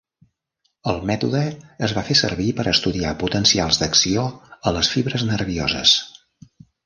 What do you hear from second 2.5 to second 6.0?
per estudiar potencials d'acció a les fibres nervioses.